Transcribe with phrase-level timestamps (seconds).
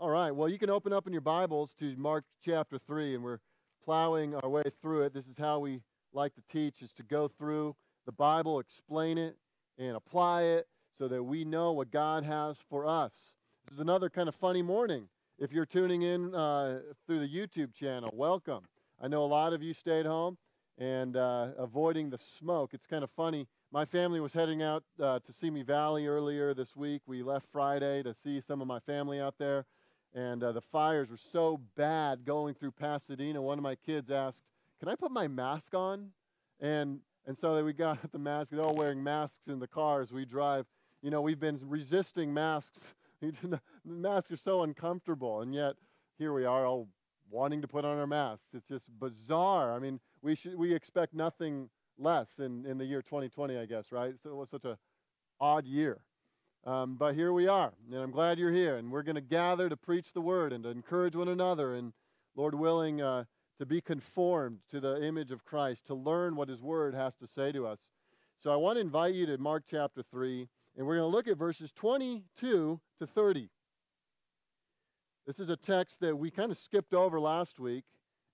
[0.00, 3.24] All right, well, you can open up in your Bibles to Mark chapter 3, and
[3.24, 3.40] we're
[3.84, 5.12] plowing our way through it.
[5.12, 5.82] This is how we
[6.12, 7.74] like to teach, is to go through
[8.06, 9.36] the Bible, explain it,
[9.76, 13.12] and apply it so that we know what God has for us.
[13.64, 15.08] This is another kind of funny morning.
[15.36, 18.68] If you're tuning in uh, through the YouTube channel, welcome.
[19.02, 20.38] I know a lot of you stayed home
[20.78, 22.70] and uh, avoiding the smoke.
[22.72, 23.48] It's kind of funny.
[23.72, 27.02] My family was heading out uh, to Simi Valley earlier this week.
[27.08, 29.66] We left Friday to see some of my family out there
[30.14, 33.40] and uh, the fires were so bad going through Pasadena.
[33.40, 34.42] One of my kids asked,
[34.80, 36.10] "Can I put my mask on?"
[36.60, 38.50] And and so we got the mask.
[38.50, 40.66] They're all wearing masks in the cars we drive.
[41.02, 42.80] You know, we've been resisting masks.
[43.84, 45.74] masks are so uncomfortable, and yet
[46.18, 46.88] here we are, all
[47.30, 48.46] wanting to put on our masks.
[48.54, 49.72] It's just bizarre.
[49.72, 51.68] I mean, we should we expect nothing
[51.98, 54.14] less in in the year 2020, I guess, right?
[54.22, 54.78] So it was such a
[55.40, 56.00] odd year.
[56.64, 58.76] Um, but here we are, and I'm glad you're here.
[58.76, 61.92] And we're going to gather to preach the word and to encourage one another, and
[62.36, 63.24] Lord willing, uh,
[63.58, 67.26] to be conformed to the image of Christ, to learn what His word has to
[67.26, 67.78] say to us.
[68.42, 71.28] So I want to invite you to Mark chapter 3, and we're going to look
[71.28, 73.48] at verses 22 to 30.
[75.26, 77.84] This is a text that we kind of skipped over last week,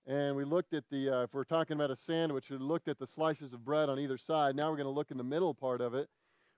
[0.05, 2.99] and we looked at the, uh, if we're talking about a sandwich, we looked at
[2.99, 4.55] the slices of bread on either side.
[4.55, 6.07] Now we're going to look in the middle part of it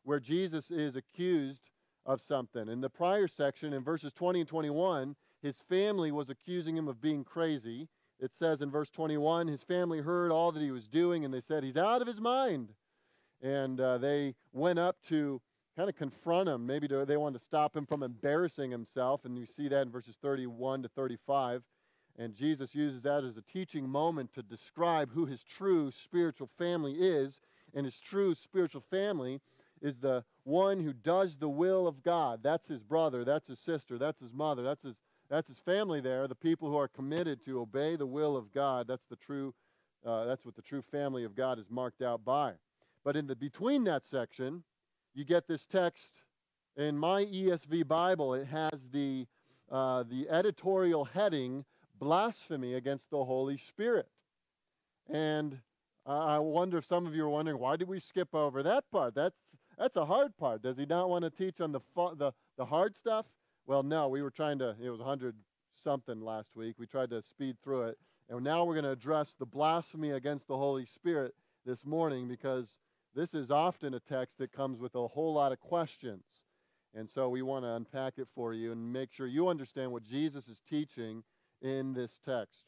[0.07, 1.63] where Jesus is accused
[2.05, 2.69] of something.
[2.69, 7.01] In the prior section, in verses 20 and 21, his family was accusing him of
[7.01, 7.89] being crazy.
[8.17, 11.41] It says in verse 21 his family heard all that he was doing and they
[11.41, 12.69] said, He's out of his mind.
[13.41, 15.41] And uh, they went up to
[15.75, 16.65] kind of confront him.
[16.65, 19.25] Maybe to, they wanted to stop him from embarrassing himself.
[19.25, 21.63] And you see that in verses 31 to 35.
[22.17, 26.93] And Jesus uses that as a teaching moment to describe who his true spiritual family
[26.93, 27.39] is.
[27.73, 29.41] And his true spiritual family
[29.81, 32.39] is the one who does the will of God.
[32.43, 34.95] That's his brother, that's his sister, that's his mother, that's his,
[35.29, 38.87] that's his family there, the people who are committed to obey the will of God.
[38.87, 39.53] That's the true,
[40.05, 42.53] uh, that's what the true family of God is marked out by.
[43.03, 44.63] But in the between that section,
[45.13, 46.21] you get this text
[46.75, 48.33] in my ESV Bible.
[48.33, 49.25] It has the
[49.69, 51.65] uh, the editorial heading
[51.99, 54.07] "Blasphemy against the Holy Spirit,"
[55.09, 55.59] and
[56.07, 59.13] I wonder if some of you are wondering why did we skip over that part?
[59.13, 59.35] That's
[59.77, 60.63] that's a hard part.
[60.63, 63.25] Does he not want to teach on the, the, the hard stuff?
[63.65, 65.35] Well, no, we were trying to, it was 100
[65.83, 66.75] something last week.
[66.79, 67.97] We tried to speed through it.
[68.29, 71.33] And now we're going to address the blasphemy against the Holy Spirit
[71.65, 72.75] this morning because
[73.15, 76.23] this is often a text that comes with a whole lot of questions.
[76.93, 80.03] And so we want to unpack it for you and make sure you understand what
[80.03, 81.23] Jesus is teaching
[81.61, 82.65] in this text.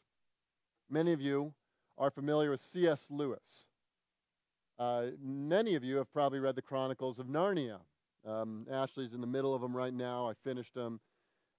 [0.88, 1.52] Many of you
[1.98, 3.06] are familiar with C.S.
[3.10, 3.66] Lewis.
[4.80, 7.80] Uh, many of you have probably read the Chronicles of Narnia.
[8.26, 10.26] Um, Ashley's in the middle of them right now.
[10.26, 11.00] I finished them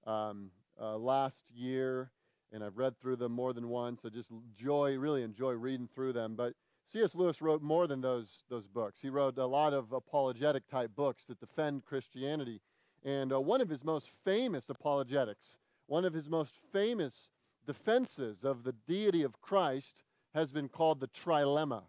[0.08, 0.50] um,
[0.82, 2.10] uh, last year,
[2.52, 4.02] and I've read through them more than once.
[4.04, 6.34] I just enjoy, really enjoy reading through them.
[6.36, 6.54] But
[6.92, 7.14] C.S.
[7.14, 8.98] Lewis wrote more than those those books.
[9.00, 12.60] He wrote a lot of apologetic type books that defend Christianity.
[13.06, 17.30] And uh, one of his most famous apologetics, one of his most famous
[17.68, 20.02] defenses of the deity of Christ,
[20.34, 21.84] has been called the trilemma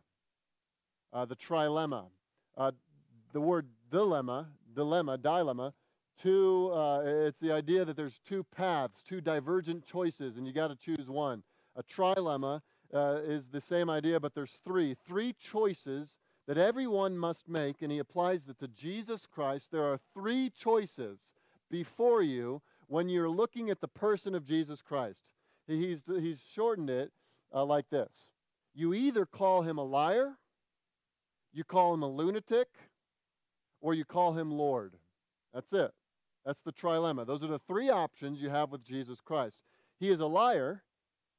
[1.12, 2.04] uh, the trilemma.
[2.56, 2.72] Uh,
[3.32, 5.72] the word dilemma, dilemma, dilemma,
[6.22, 10.68] two, uh, it's the idea that there's two paths, two divergent choices, and you got
[10.68, 11.42] to choose one.
[11.76, 12.60] A trilemma
[12.92, 14.96] uh, is the same idea, but there's three.
[15.06, 19.70] Three choices that everyone must make, and he applies that to Jesus Christ.
[19.70, 21.18] There are three choices
[21.70, 25.22] before you when you're looking at the person of Jesus Christ.
[25.66, 27.10] He's, he's shortened it
[27.54, 28.12] uh, like this
[28.74, 30.34] You either call him a liar,
[31.52, 32.68] you call him a lunatic
[33.80, 34.94] or you call him Lord.
[35.52, 35.92] That's it.
[36.44, 37.26] That's the trilemma.
[37.26, 39.60] Those are the three options you have with Jesus Christ.
[40.00, 40.82] He is a liar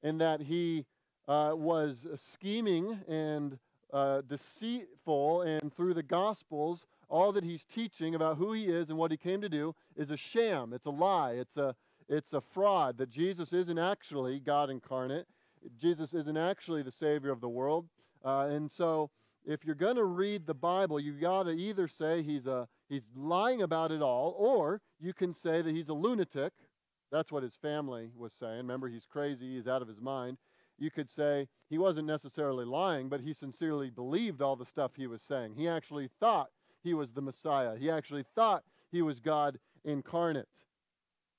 [0.02, 0.86] in that he
[1.28, 3.58] uh, was scheming and
[3.92, 8.98] uh, deceitful, and through the Gospels, all that he's teaching about who he is and
[8.98, 10.74] what he came to do is a sham.
[10.74, 11.34] It's a lie.
[11.34, 11.76] It's a,
[12.10, 15.28] it's a fraud that Jesus isn't actually God incarnate.
[15.80, 17.88] Jesus isn't actually the Savior of the world.
[18.26, 19.10] Uh, and so
[19.46, 23.08] if you're going to read the Bible, you got to either say he's a he's
[23.16, 26.54] lying about it all, or you can say that he's a lunatic.
[27.12, 28.58] That's what his family was saying.
[28.58, 30.38] Remember, he's crazy, he's out of his mind.
[30.80, 35.08] You could say he wasn't necessarily lying, but he sincerely believed all the stuff he
[35.08, 35.54] was saying.
[35.56, 36.50] He actually thought
[36.84, 37.78] he was the Messiah.
[37.78, 40.48] He actually thought he was God incarnate.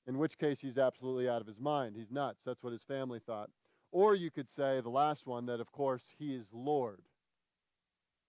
[0.07, 1.95] In which case, he's absolutely out of his mind.
[1.97, 2.43] He's nuts.
[2.45, 3.49] That's what his family thought.
[3.91, 7.01] Or you could say the last one that, of course, he is Lord.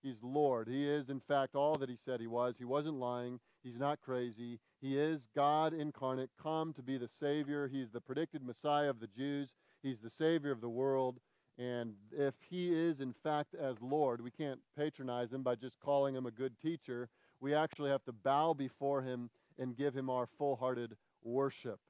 [0.07, 0.69] He's Lord.
[0.69, 2.55] He is, in fact, all that he said he was.
[2.57, 3.41] He wasn't lying.
[3.65, 4.61] He's not crazy.
[4.81, 7.67] He is God incarnate, come to be the Savior.
[7.67, 9.51] He's the predicted Messiah of the Jews.
[9.83, 11.19] He's the Savior of the world.
[11.59, 16.15] And if he is, in fact, as Lord, we can't patronize him by just calling
[16.15, 17.09] him a good teacher.
[17.41, 21.81] We actually have to bow before him and give him our full hearted worship.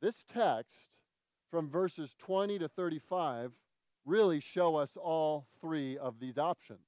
[0.00, 0.98] This text,
[1.50, 3.50] from verses 20 to 35,
[4.04, 6.86] really show us all three of these options.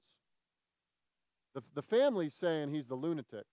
[1.55, 3.47] The, the family's saying he's the lunatic.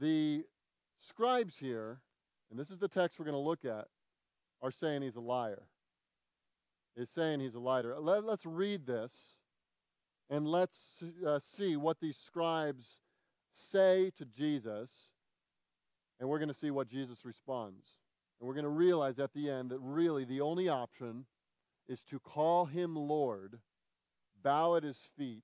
[0.00, 0.44] The
[1.00, 2.00] scribes here,
[2.50, 3.88] and this is the text we're going to look at,
[4.62, 5.62] are saying he's a liar.
[6.96, 7.96] Is saying he's a liar.
[8.00, 9.12] Let, us read this
[10.28, 13.00] and let's uh, see what these scribes
[13.52, 14.90] say to Jesus,
[16.18, 17.96] and we're going to see what Jesus responds.
[18.40, 21.24] And we're going to realize at the end that really the only option
[21.90, 23.58] is to call him Lord,
[24.44, 25.42] bow at his feet,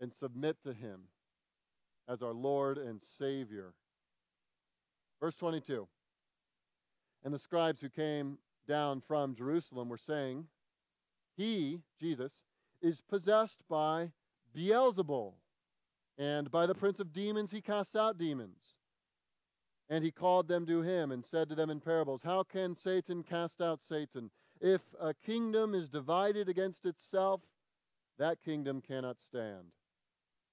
[0.00, 1.02] and submit to him
[2.08, 3.74] as our Lord and Savior.
[5.20, 5.86] Verse 22
[7.22, 10.46] And the scribes who came down from Jerusalem were saying,
[11.36, 12.32] He, Jesus,
[12.80, 14.12] is possessed by
[14.56, 15.34] Beelzebul,
[16.16, 18.76] and by the prince of demons he casts out demons.
[19.90, 23.22] And he called them to him and said to them in parables, How can Satan
[23.22, 24.30] cast out Satan?
[24.60, 27.40] If a kingdom is divided against itself,
[28.18, 29.72] that kingdom cannot stand.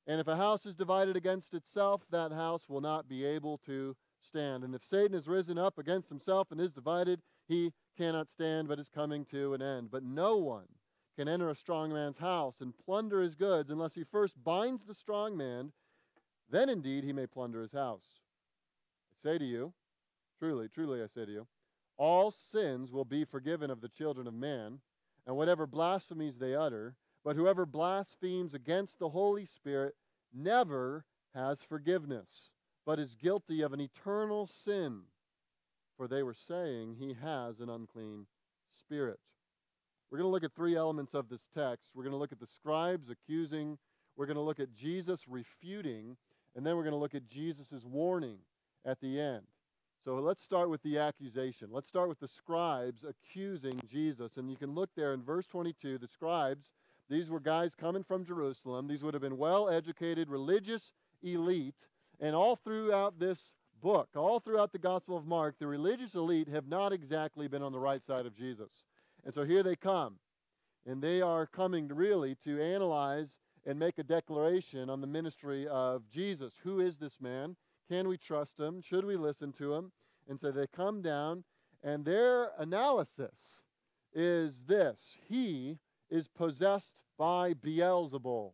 [0.07, 3.95] And if a house is divided against itself, that house will not be able to
[4.21, 4.63] stand.
[4.63, 8.79] And if Satan has risen up against himself and is divided, he cannot stand, but
[8.79, 9.91] is coming to an end.
[9.91, 10.67] But no one
[11.17, 14.93] can enter a strong man's house and plunder his goods unless he first binds the
[14.93, 15.73] strong man.
[16.49, 18.21] Then indeed he may plunder his house.
[19.11, 19.73] I say to you,
[20.39, 21.47] truly, truly I say to you,
[21.97, 24.79] all sins will be forgiven of the children of men,
[25.25, 29.95] and whatever blasphemies they utter, but whoever blasphemes against the Holy Spirit
[30.33, 32.51] never has forgiveness,
[32.85, 35.01] but is guilty of an eternal sin.
[35.97, 38.27] For they were saying he has an unclean
[38.69, 39.19] spirit.
[40.09, 41.91] We're going to look at three elements of this text.
[41.93, 43.77] We're going to look at the scribes accusing,
[44.15, 46.17] we're going to look at Jesus refuting,
[46.55, 48.37] and then we're going to look at Jesus' warning
[48.85, 49.43] at the end.
[50.07, 51.67] So let's start with the accusation.
[51.69, 54.37] Let's start with the scribes accusing Jesus.
[54.37, 55.97] And you can look there in verse 22.
[55.97, 56.71] The scribes,
[57.09, 58.87] these were guys coming from Jerusalem.
[58.87, 61.75] These would have been well educated, religious elite.
[62.21, 63.51] And all throughout this
[63.83, 67.73] book, all throughout the Gospel of Mark, the religious elite have not exactly been on
[67.73, 68.85] the right side of Jesus.
[69.25, 70.19] And so here they come.
[70.85, 76.09] And they are coming really to analyze and make a declaration on the ministry of
[76.09, 76.53] Jesus.
[76.63, 77.57] Who is this man?
[77.89, 78.81] Can we trust him?
[78.81, 79.91] Should we listen to him?
[80.29, 81.43] And so they come down,
[81.83, 83.61] and their analysis
[84.13, 84.99] is this
[85.29, 85.77] He
[86.09, 88.51] is possessed by Beelzebul.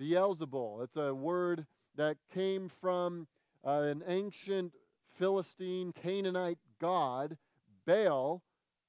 [0.00, 1.66] Beelzebul, it's a word
[1.96, 3.26] that came from
[3.66, 4.72] uh, an ancient
[5.18, 7.36] Philistine Canaanite god,
[7.86, 8.42] Baal,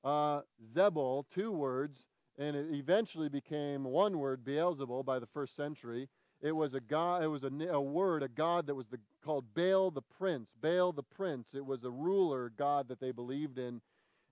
[0.04, 0.42] uh,
[0.76, 2.06] Zebul, two words,
[2.38, 6.08] and it eventually became one word, Beelzebul, by the first century.
[6.42, 7.24] It was a god.
[7.24, 10.52] It was a, a word, a god that was the, called Baal the Prince.
[10.62, 11.54] Baal the Prince.
[11.54, 13.82] It was a ruler god that they believed in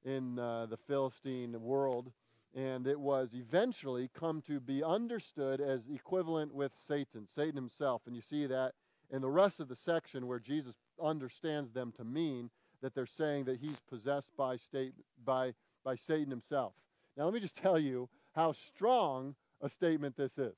[0.06, 2.12] in uh, the Philistine world,
[2.56, 8.04] and it was eventually come to be understood as equivalent with Satan, Satan himself.
[8.06, 8.74] And you see that
[9.12, 12.50] in the rest of the section where Jesus understands them to mean
[12.82, 14.94] that they're saying that he's possessed by state
[15.26, 16.74] by by Satan himself.
[17.18, 20.56] Now let me just tell you how strong a statement this is.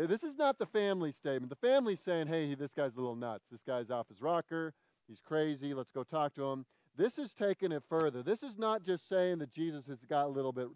[0.00, 1.48] Uh, this is not the family statement.
[1.48, 3.46] The family's saying, hey, this guy's a little nuts.
[3.50, 4.74] This guy's off his rocker.
[5.08, 5.72] He's crazy.
[5.72, 6.66] Let's go talk to him.
[6.96, 8.22] This is taking it further.
[8.22, 10.68] This is not just saying that Jesus has got a little bit,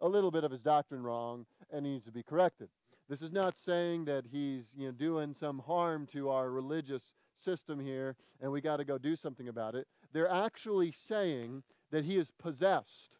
[0.00, 2.68] a little bit of his doctrine wrong and needs to be corrected.
[3.08, 7.78] This is not saying that he's you know, doing some harm to our religious system
[7.78, 9.86] here and we got to go do something about it.
[10.12, 13.18] They're actually saying that he is possessed,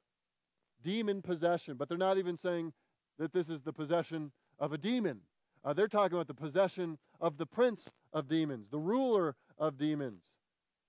[0.83, 2.73] demon possession, but they're not even saying
[3.19, 5.21] that this is the possession of a demon.
[5.67, 10.23] Uh, they're talking about the possession of the prince of demons, the ruler of demons.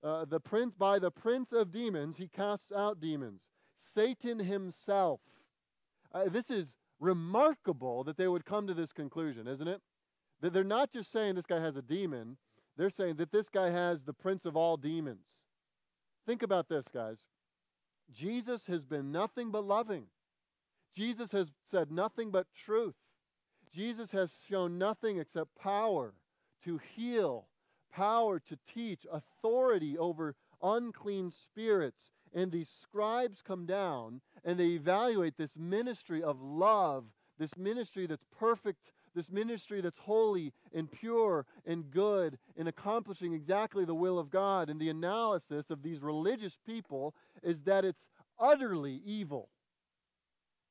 [0.04, 3.40] Uh, the prince, by the prince of demons, he casts out demons.
[3.80, 5.20] Satan himself.
[6.14, 9.80] Uh, this is remarkable that they would come to this conclusion, isn't it?
[10.42, 12.36] That they're not just saying this guy has a demon,
[12.76, 15.26] they're saying that this guy has the prince of all demons.
[16.24, 17.18] Think about this, guys.
[18.12, 20.04] Jesus has been nothing but loving.
[20.94, 22.94] Jesus has said nothing but truth.
[23.70, 26.14] Jesus has shown nothing except power
[26.64, 27.46] to heal,
[27.92, 32.10] power to teach, authority over unclean spirits.
[32.34, 37.04] And these scribes come down and they evaluate this ministry of love,
[37.38, 43.84] this ministry that's perfect, this ministry that's holy and pure and good and accomplishing exactly
[43.84, 44.68] the will of God.
[44.68, 48.04] And the analysis of these religious people is that it's
[48.38, 49.48] utterly evil.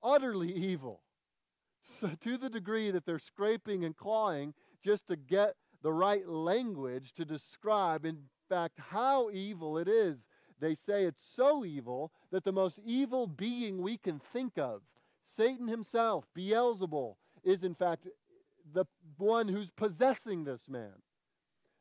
[0.04, 1.02] Utterly evil.
[2.00, 4.54] So, to the degree that they're scraping and clawing
[4.84, 8.18] just to get the right language to describe, in
[8.50, 10.28] fact, how evil it is.
[10.60, 14.82] They say it's so evil that the most evil being we can think of,
[15.24, 18.08] Satan himself, Beelzebul, is in fact
[18.74, 18.86] the
[19.18, 20.94] one who's possessing this man.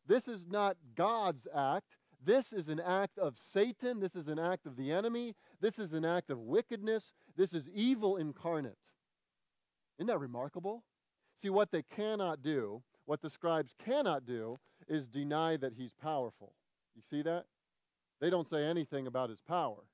[0.06, 1.96] This is not God's act.
[2.24, 4.00] This is an act of Satan.
[4.00, 5.34] This is an act of the enemy.
[5.60, 7.12] This is an act of wickedness.
[7.36, 8.78] This is evil incarnate.
[9.98, 10.82] Isn't that remarkable?
[11.42, 16.52] See, what they cannot do, what the scribes cannot do, is deny that he's powerful.
[16.94, 17.46] You see that?
[18.20, 19.84] They don't say anything about his power.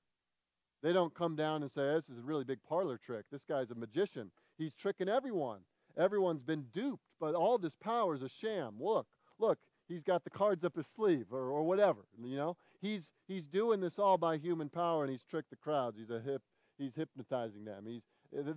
[0.83, 3.27] They don't come down and say, This is a really big parlor trick.
[3.31, 4.31] This guy's a magician.
[4.59, 5.61] He's tricking everyone.
[5.97, 8.77] Everyone's been duped, but all this power is a sham.
[8.81, 9.07] Look,
[9.39, 12.01] look, he's got the cards up his sleeve or, or whatever.
[12.23, 15.99] You know, he's he's doing this all by human power, and he's tricked the crowds.
[15.99, 16.43] He's a hip,
[16.79, 17.85] he's hypnotizing them.
[17.87, 18.03] He's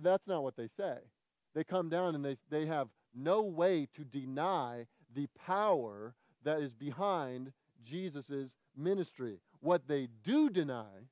[0.02, 0.96] that's not what they say.
[1.56, 6.74] They come down and they they have no way to deny the power that is
[6.74, 7.50] behind
[7.82, 9.38] Jesus' ministry.
[9.60, 11.08] What they do deny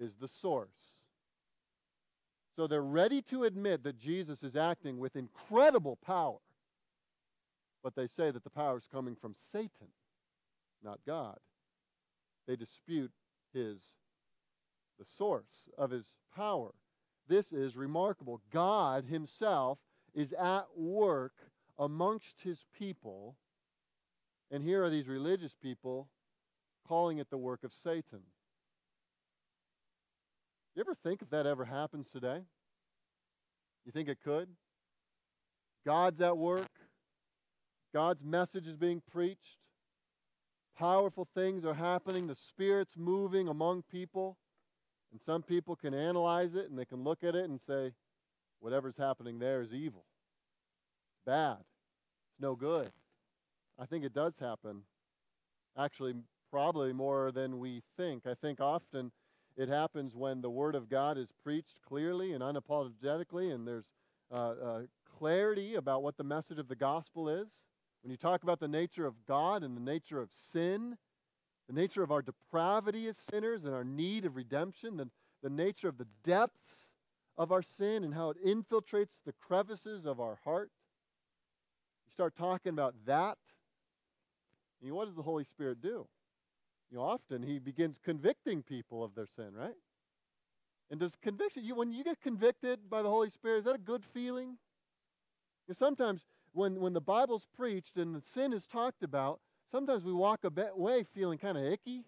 [0.00, 0.98] is the source.
[2.56, 6.38] So they're ready to admit that Jesus is acting with incredible power.
[7.84, 9.92] But they say that the power is coming from Satan,
[10.82, 11.38] not God.
[12.48, 13.12] They dispute
[13.54, 13.78] his
[14.98, 16.72] the source of his power.
[17.28, 18.40] This is remarkable.
[18.52, 19.78] God himself
[20.14, 21.32] is at work
[21.78, 23.36] amongst his people.
[24.50, 26.08] And here are these religious people
[26.86, 28.20] calling it the work of Satan.
[30.74, 32.42] You ever think if that ever happens today?
[33.84, 34.48] You think it could?
[35.84, 36.68] God's at work.
[37.94, 39.58] God's message is being preached.
[40.78, 42.26] Powerful things are happening.
[42.26, 44.36] The Spirit's moving among people.
[45.12, 47.92] And some people can analyze it and they can look at it and say,
[48.60, 50.04] whatever's happening there is evil.
[51.12, 51.58] It's bad.
[51.60, 52.90] It's no good.
[53.78, 54.82] I think it does happen.
[55.78, 56.14] Actually,
[56.50, 58.26] probably more than we think.
[58.26, 59.12] I think often
[59.56, 63.92] it happens when the Word of God is preached clearly and unapologetically, and there's
[64.30, 64.80] uh, uh,
[65.18, 67.48] clarity about what the message of the gospel is.
[68.02, 70.96] When you talk about the nature of God and the nature of sin,
[71.68, 75.08] the nature of our depravity as sinners and our need of redemption, the,
[75.42, 76.88] the nature of the depths
[77.36, 80.70] of our sin and how it infiltrates the crevices of our heart.
[82.06, 83.38] You start talking about that.
[84.82, 86.06] And what does the Holy Spirit do?
[86.90, 89.74] You know, often he begins convicting people of their sin, right?
[90.90, 93.78] And does conviction, you, when you get convicted by the Holy Spirit, is that a
[93.78, 94.56] good feeling?
[95.66, 96.20] Because sometimes
[96.52, 101.04] when, when the Bible's preached and the sin is talked about, sometimes we walk away
[101.14, 102.04] feeling kind of icky.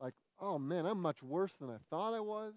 [0.00, 2.54] Like, oh man, I'm much worse than I thought I was.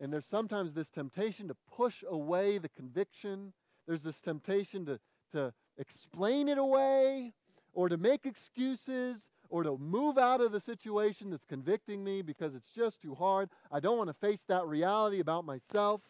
[0.00, 3.52] And there's sometimes this temptation to push away the conviction.
[3.86, 5.00] There's this temptation to,
[5.32, 7.32] to explain it away
[7.72, 12.54] or to make excuses or to move out of the situation that's convicting me because
[12.54, 13.48] it's just too hard.
[13.72, 16.00] I don't want to face that reality about myself.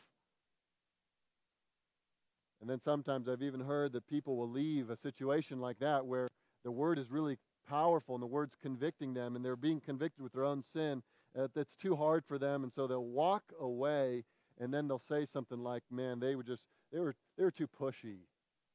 [2.61, 6.29] And then sometimes I've even heard that people will leave a situation like that where
[6.69, 10.35] the word is really powerful and the word's convicting them and they're being convicted with
[10.35, 11.03] their own sin.
[11.35, 12.63] Uh, that's too hard for them.
[12.63, 14.25] And so they'll walk away
[14.61, 17.67] and then they'll say something like, man, they were just, they were, they were too
[17.67, 18.19] pushy.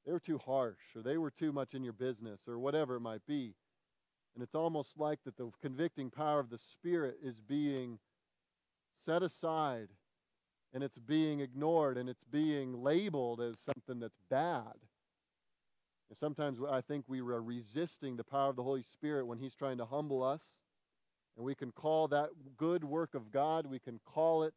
[0.08, 3.02] They were too harsh or they were too much in your business or whatever it
[3.02, 3.54] might be.
[4.34, 8.00] And it's almost like that the convicting power of the Spirit is being
[9.06, 9.90] set aside
[10.74, 14.74] and it's being ignored and it's being labeled as something that's bad.
[16.13, 19.55] And sometimes I think we are resisting the power of the Holy Spirit when He's
[19.55, 20.43] trying to humble us.
[21.36, 24.53] And we can call that good work of God, we can call it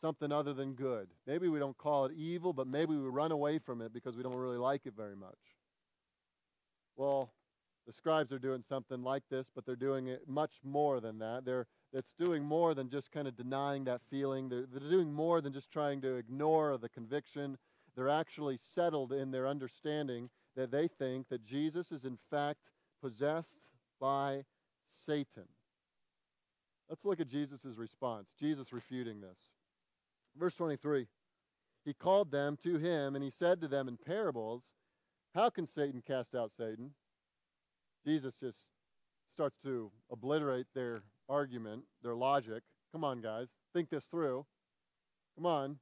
[0.00, 1.08] something other than good.
[1.26, 4.22] Maybe we don't call it evil, but maybe we run away from it because we
[4.22, 5.36] don't really like it very much.
[6.96, 7.30] Well,
[7.86, 11.44] the scribes are doing something like this, but they're doing it much more than that.
[11.44, 14.48] They're it's doing more than just kind of denying that feeling.
[14.48, 17.58] They're, they're doing more than just trying to ignore the conviction.
[17.94, 22.60] They're actually settled in their understanding that they think that Jesus is in fact
[23.02, 23.66] possessed
[24.00, 24.44] by
[24.88, 25.44] Satan.
[26.88, 28.28] Let's look at Jesus' response.
[28.38, 29.38] Jesus refuting this.
[30.36, 31.06] Verse 23
[31.84, 34.64] He called them to him, and he said to them in parables,
[35.34, 36.90] How can Satan cast out Satan?
[38.04, 38.66] Jesus just
[39.32, 42.62] starts to obliterate their argument, their logic.
[42.92, 44.44] Come on, guys, think this through.
[45.36, 45.78] Come on.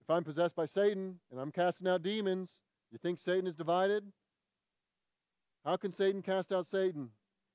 [0.00, 2.60] If I'm possessed by Satan and I'm casting out demons,
[2.92, 4.04] you think Satan is divided?
[5.64, 7.10] How can Satan cast out Satan?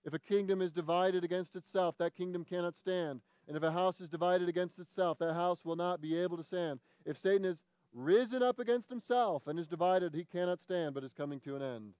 [0.06, 3.22] If a kingdom is divided against itself, that kingdom cannot stand.
[3.48, 6.44] And if a house is divided against itself, that house will not be able to
[6.44, 6.80] stand.
[7.06, 7.64] If Satan is
[7.94, 11.62] risen up against himself and is divided, he cannot stand, but is coming to an
[11.62, 11.94] end.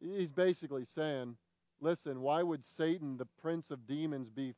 [0.00, 1.36] He's basically saying,
[1.80, 4.54] listen, why would Satan, the prince of demons, be,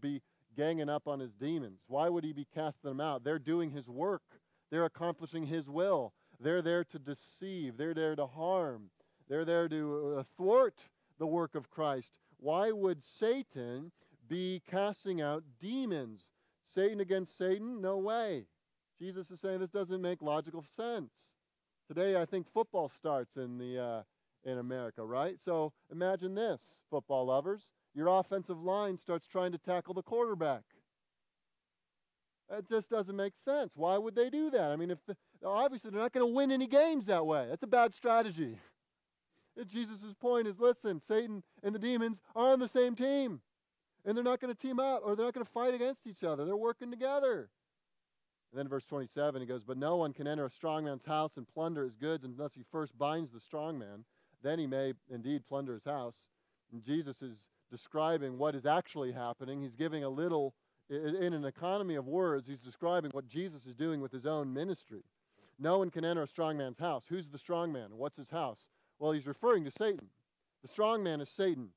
[0.00, 0.22] be
[0.56, 1.80] ganging up on his demons?
[1.86, 3.24] Why would he be casting them out?
[3.24, 4.22] They're doing his work,
[4.70, 6.12] they're accomplishing his will.
[6.40, 8.90] They're there to deceive, they're there to harm,
[9.28, 10.78] they're there to uh, thwart
[11.18, 12.10] the work of Christ.
[12.38, 13.90] Why would Satan
[14.28, 16.24] be casting out demons?
[16.62, 17.80] Satan against Satan?
[17.80, 18.44] No way.
[18.98, 21.10] Jesus is saying this doesn't make logical sense.
[21.88, 24.02] Today, I think football starts in the uh,
[24.44, 25.36] in America, right?
[25.44, 27.62] So imagine this, football lovers.
[27.94, 30.62] Your offensive line starts trying to tackle the quarterback.
[32.48, 33.72] That just doesn't make sense.
[33.74, 34.70] Why would they do that?
[34.70, 37.46] I mean, if the, obviously they're not going to win any games that way.
[37.48, 38.58] That's a bad strategy.
[39.64, 43.40] Jesus' point is listen, Satan and the demons are on the same team.
[44.04, 46.22] And they're not going to team up or they're not going to fight against each
[46.22, 46.44] other.
[46.44, 47.48] They're working together.
[48.52, 51.36] And then verse 27, he goes, But no one can enter a strong man's house
[51.36, 54.04] and plunder his goods unless he first binds the strong man.
[54.42, 56.28] Then he may indeed plunder his house.
[56.72, 59.60] And Jesus is describing what is actually happening.
[59.60, 60.54] He's giving a little,
[60.88, 65.02] in an economy of words, he's describing what Jesus is doing with his own ministry.
[65.58, 67.04] No one can enter a strong man's house.
[67.08, 67.88] Who's the strong man?
[67.92, 68.68] What's his house?
[68.98, 70.08] Well, he's referring to Satan.
[70.62, 71.68] The strong man is Satan.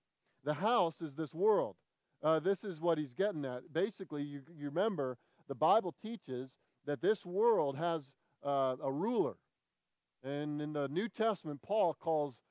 [0.44, 1.76] The house is this world.
[2.22, 3.72] Uh, this is what he's getting at.
[3.72, 5.18] Basically, you, you remember
[5.48, 8.14] the Bible teaches that this world has
[8.46, 9.36] uh, a ruler.
[10.24, 12.42] And in the New Testament, Paul calls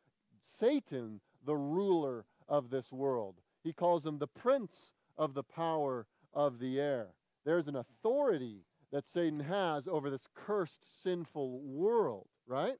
[0.58, 3.36] Satan the ruler of this world.
[3.62, 7.08] He calls him the prince of the power of the air.
[7.44, 12.76] There's an authority that Satan has over this cursed, sinful world, right?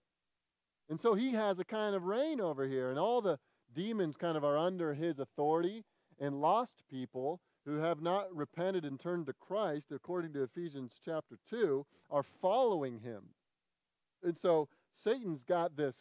[0.88, 3.38] And so he has a kind of reign over here, and all the
[3.74, 5.84] demons kind of are under his authority,
[6.18, 11.38] and lost people who have not repented and turned to Christ, according to Ephesians chapter
[11.50, 13.24] 2, are following him.
[14.22, 15.96] And so Satan's got this,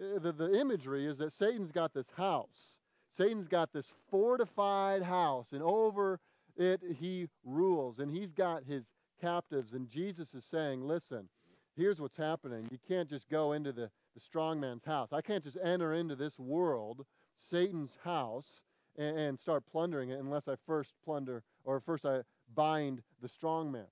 [0.00, 2.76] uh, the, the imagery is that Satan's got this house.
[3.10, 6.20] Satan's got this fortified house, and over
[6.56, 8.84] it he rules, and he's got his
[9.20, 9.72] captives.
[9.72, 11.28] And Jesus is saying, listen,
[11.76, 12.68] here's what's happening.
[12.70, 15.12] You can't just go into the, the strong man's house.
[15.12, 17.04] I can't just enter into this world,
[17.34, 18.62] Satan's house,
[18.96, 22.22] and, and start plundering it unless I first plunder or first I
[22.54, 23.86] bind the strong man.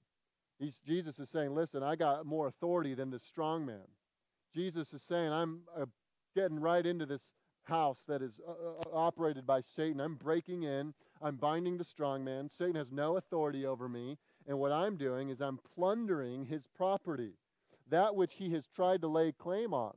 [0.58, 3.86] He's, Jesus is saying, listen, I got more authority than the strong man.
[4.54, 5.84] Jesus is saying, I'm uh,
[6.34, 7.32] getting right into this
[7.64, 10.00] house that is uh, uh, operated by Satan.
[10.00, 10.94] I'm breaking in.
[11.20, 12.48] I'm binding the strong man.
[12.48, 14.16] Satan has no authority over me.
[14.46, 17.32] And what I'm doing is I'm plundering his property,
[17.90, 19.94] that which he has tried to lay claim on,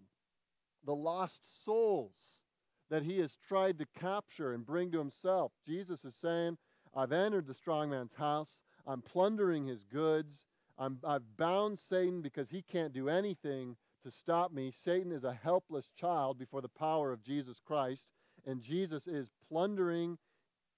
[0.85, 2.15] the lost souls
[2.89, 5.51] that he has tried to capture and bring to himself.
[5.67, 6.57] Jesus is saying,
[6.95, 8.63] I've entered the strong man's house.
[8.87, 10.45] I'm plundering his goods.
[10.79, 14.71] I'm, I've bound Satan because he can't do anything to stop me.
[14.71, 18.07] Satan is a helpless child before the power of Jesus Christ,
[18.47, 20.17] and Jesus is plundering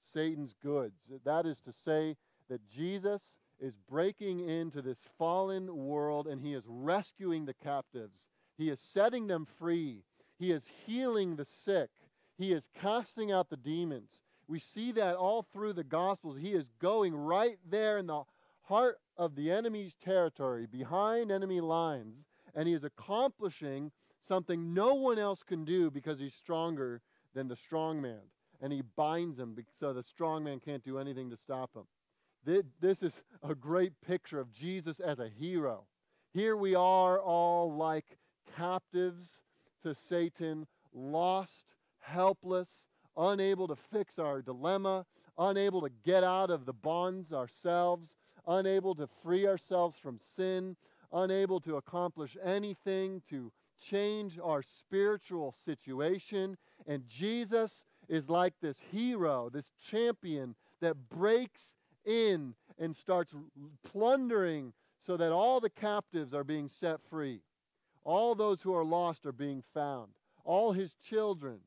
[0.02, 1.10] Satan's goods.
[1.24, 2.18] That is to say,
[2.52, 3.22] that Jesus
[3.62, 8.24] is breaking into this fallen world and he is rescuing the captives.
[8.58, 10.04] He is setting them free.
[10.38, 11.90] He is healing the sick.
[12.38, 14.22] He is casting out the demons.
[14.48, 16.38] We see that all through the Gospels.
[16.38, 18.24] He is going right there in the
[18.64, 25.20] heart of the enemy's territory, behind enemy lines, and he is accomplishing something no one
[25.20, 27.02] else can do because he's stronger
[27.34, 28.22] than the strong man.
[28.60, 31.86] And he binds him so the strong man can't do anything to stop him.
[32.44, 35.84] This is a great picture of Jesus as a hero.
[36.34, 38.18] Here we are all like
[38.56, 39.26] captives
[39.84, 42.70] to Satan, lost helpless,
[43.16, 45.06] unable to fix our dilemma,
[45.38, 48.16] unable to get out of the bonds ourselves,
[48.48, 50.76] unable to free ourselves from sin,
[51.14, 56.58] unable to accomplish anything to change our spiritual situation.
[56.88, 63.34] And Jesus is like this hero, this champion that breaks in and starts
[63.84, 67.42] plundering so that all the captives are being set free.
[68.04, 70.12] All those who are lost are being found.
[70.44, 71.60] All his children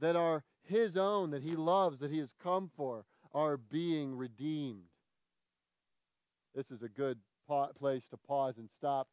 [0.00, 4.82] that are his own, that he loves, that he has come for, are being redeemed.
[6.54, 7.18] This is a good
[7.78, 9.08] place to pause and stop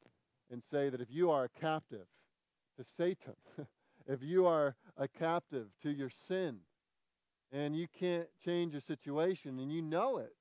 [0.51, 2.07] and say that if you are a captive
[2.77, 3.35] to Satan,
[4.07, 6.59] if you are a captive to your sin,
[7.51, 10.33] and you can't change your situation and you know it,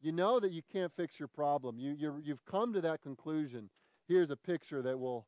[0.00, 1.78] You know that you can't fix your problem.
[1.78, 3.70] You, you you've come to that conclusion.
[4.08, 5.26] Here's a picture that will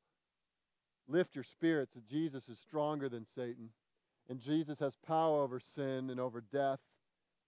[1.09, 3.71] lift your spirits that Jesus is stronger than Satan.
[4.29, 6.81] And Jesus has power over sin and over death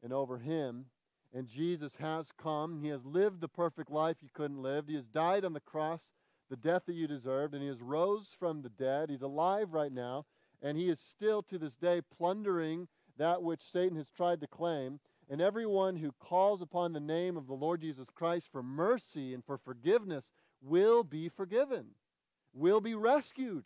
[0.02, 0.86] and over him.
[1.32, 2.82] And Jesus has come.
[2.82, 4.86] He has lived the perfect life you couldn't live.
[4.88, 6.02] He has died on the cross,
[6.48, 9.10] the death that you deserved, and he has rose from the dead.
[9.10, 10.24] He's alive right now,
[10.62, 14.98] and he is still to this day plundering that which Satan has tried to claim.
[15.30, 19.44] And everyone who calls upon the name of the Lord Jesus Christ for mercy and
[19.44, 21.86] for forgiveness will be forgiven,
[22.52, 23.64] will be rescued.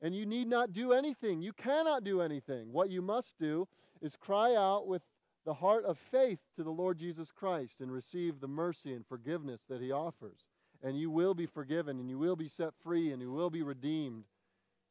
[0.00, 1.42] And you need not do anything.
[1.42, 2.72] You cannot do anything.
[2.72, 3.66] What you must do
[4.00, 5.02] is cry out with
[5.44, 9.60] the heart of faith to the Lord Jesus Christ and receive the mercy and forgiveness
[9.68, 10.44] that he offers.
[10.82, 13.62] And you will be forgiven and you will be set free and you will be
[13.62, 14.24] redeemed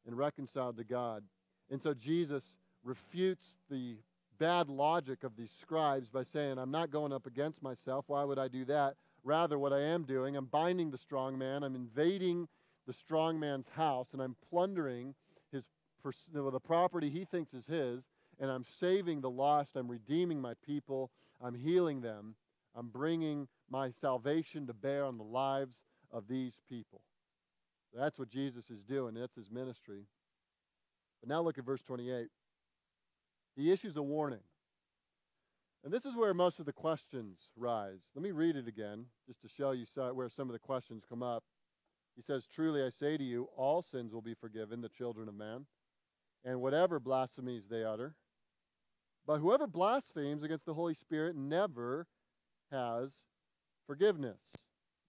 [0.06, 1.24] and reconciled to God.
[1.70, 3.96] And so Jesus refutes the
[4.38, 8.04] bad logic of these scribes by saying, I'm not going up against myself.
[8.08, 8.94] Why would I do that?
[9.22, 12.46] Rather, what I am doing, I'm binding the strong man, I'm invading
[12.86, 15.14] the strong man's house, and I'm plundering
[15.50, 15.64] his,
[16.04, 18.04] the property he thinks is his,
[18.38, 19.76] and I'm saving the lost.
[19.76, 21.10] I'm redeeming my people.
[21.42, 22.34] I'm healing them.
[22.76, 25.76] I'm bringing my salvation to bear on the lives
[26.12, 27.00] of these people.
[27.96, 29.14] That's what Jesus is doing.
[29.14, 30.02] That's his ministry.
[31.20, 32.28] But now look at verse 28.
[33.56, 34.40] He issues a warning.
[35.84, 38.00] And this is where most of the questions rise.
[38.14, 41.22] Let me read it again, just to show you where some of the questions come
[41.22, 41.44] up.
[42.16, 45.34] He says, Truly I say to you, all sins will be forgiven the children of
[45.34, 45.66] man,
[46.44, 48.14] and whatever blasphemies they utter.
[49.26, 52.06] But whoever blasphemes against the Holy Spirit never
[52.70, 53.10] has
[53.86, 54.40] forgiveness,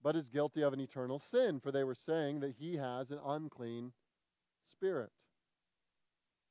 [0.02, 3.18] but is guilty of an eternal sin, for they were saying that he has an
[3.24, 3.92] unclean
[4.70, 5.10] spirit.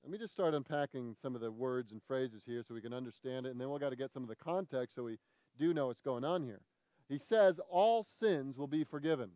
[0.05, 2.93] Let me just start unpacking some of the words and phrases here so we can
[2.93, 5.17] understand it, and then we've got to get some of the context so we
[5.57, 6.61] do know what's going on here.
[7.09, 9.31] He says all sins will be forgiven.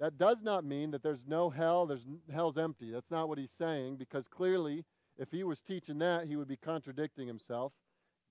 [0.00, 2.90] That does not mean that there's no hell, there's hell's empty.
[2.90, 4.86] That's not what he's saying because clearly
[5.18, 7.74] if he was teaching that, he would be contradicting himself.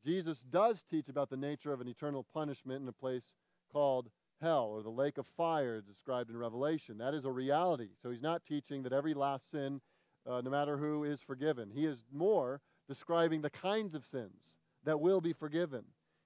[0.04, 3.34] Jesus does teach about the nature of an eternal punishment in a place
[3.72, 4.10] called
[4.42, 6.98] hell or the lake of fire described in Revelation.
[6.98, 7.90] That is a reality.
[8.02, 9.80] So he's not teaching that every last sin
[10.30, 11.70] uh, no matter who, is forgiven.
[11.74, 14.54] He is more describing the kinds of sins
[14.84, 15.84] that will be forgiven.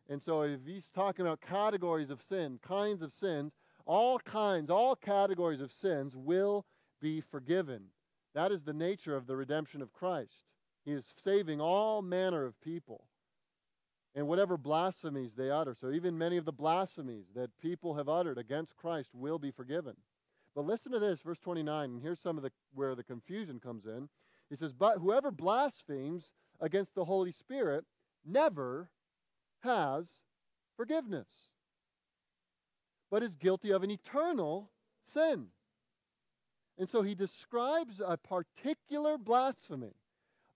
[0.10, 3.54] And so if he's talking about categories of sin, kinds of sins,
[3.86, 6.66] all kinds, all categories of sins will
[7.02, 7.86] be forgiven.
[8.34, 10.44] That is the nature of the redemption of Christ.
[10.84, 13.06] He is saving all manner of people
[14.16, 15.76] and whatever blasphemies they utter.
[15.80, 19.96] So even many of the blasphemies that people have uttered against Christ will be forgiven.
[20.56, 23.86] But listen to this, verse 29, and here's some of the where the confusion comes
[23.86, 24.08] in.
[24.50, 27.84] He says, But whoever blasphemes against the Holy Spirit
[28.26, 28.90] never
[29.62, 30.22] has
[30.78, 31.50] forgiveness,
[33.12, 34.70] but is guilty of an eternal
[35.06, 35.48] sin.
[36.78, 39.94] And so he describes a particular blasphemy,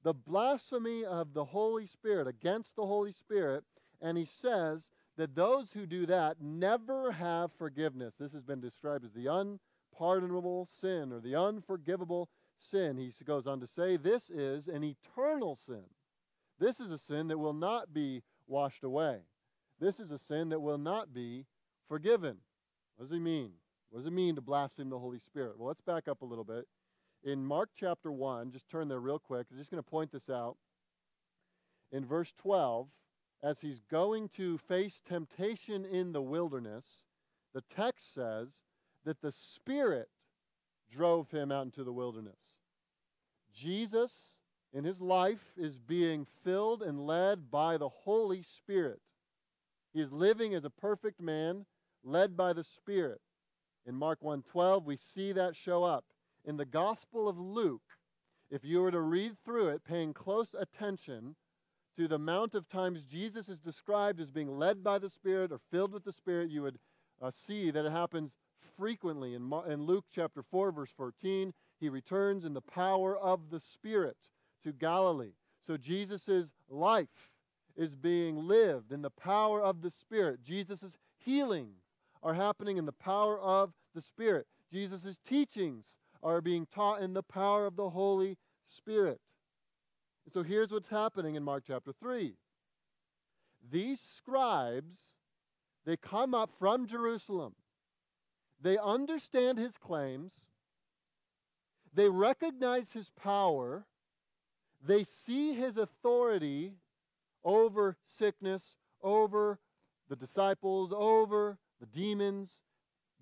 [0.04, 3.64] the blasphemy of the Holy Spirit against the Holy Spirit,
[4.02, 8.14] and he says that those who do that never have forgiveness.
[8.18, 9.60] This has been described as the un
[10.00, 12.98] unpardonable sin or the unforgivable sin.
[12.98, 15.84] He goes on to say, This is an eternal sin.
[16.60, 19.20] This is a sin that will not be washed away.
[19.80, 21.46] This is a sin that will not be
[21.88, 22.38] forgiven.
[22.96, 23.52] What does he mean?
[23.90, 25.58] What does it mean to blaspheme the Holy Spirit?
[25.58, 26.66] Well, let's back up a little bit.
[27.24, 29.48] In Mark chapter 1, just turn there real quick.
[29.52, 30.58] I'm just going to point this out.
[31.92, 32.88] In verse 12,
[33.42, 36.86] as he's going to face temptation in the wilderness,
[37.54, 38.50] the text says
[39.10, 40.08] that the Spirit
[40.91, 42.38] drove him out into the wilderness.
[43.52, 44.36] Jesus,
[44.72, 49.00] in his life, is being filled and led by the Holy Spirit.
[49.95, 51.65] He is living as a perfect man,
[52.04, 53.19] led by the Spirit.
[53.88, 56.06] In Mark 1:12, we see that show up.
[56.45, 57.98] In the Gospel of Luke,
[58.52, 61.36] if you were to read through it, paying close attention
[61.98, 65.60] to the amount of times Jesus is described as being led by the Spirit or
[65.72, 66.78] filled with the Spirit, you would
[67.19, 68.36] uh, see that it happens
[68.80, 69.36] frequently.
[69.36, 74.18] In, in Luke chapter 4, verse 14, he returns in the power of the Spirit
[74.63, 75.34] to Galilee.
[75.68, 77.32] So Jesus' life
[77.76, 80.42] is being lived in the power of the Spirit.
[80.44, 81.82] Jesus' healings
[82.24, 84.48] are happening in the power of the Spirit.
[84.72, 85.86] Jesus' teachings
[86.24, 89.20] are being taught in the power of the Holy Spirit.
[90.34, 92.34] So here's what's happening in Mark chapter 3.
[93.72, 94.98] These scribes,
[95.86, 97.56] they come up from Jerusalem
[98.62, 100.34] they understand his claims,
[101.93, 103.86] they recognize his power,
[104.86, 106.74] they see his authority
[107.43, 109.60] over sickness, over
[110.10, 112.60] the disciples over, the demons.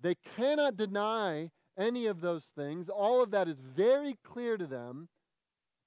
[0.00, 2.88] They cannot deny any of those things.
[2.88, 5.08] All of that is very clear to them.